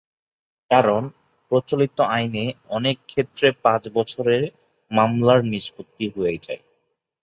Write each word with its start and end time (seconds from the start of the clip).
কারণ, 0.71 1.01
প্রচলিত 1.51 1.97
আইনে 2.11 2.45
অনেক 2.69 2.97
ক্ষেত্রে 3.07 3.47
পাঁচ 3.63 3.83
বছরে 3.93 4.35
মামলার 4.91 5.39
নিষ্পত্তি 5.45 6.05
হয়ে 6.15 6.35
যায়। 6.45 6.61